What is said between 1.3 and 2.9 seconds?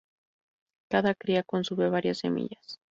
consume varias semillas.